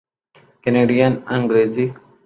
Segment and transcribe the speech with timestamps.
[0.61, 1.85] Canadian Angrezi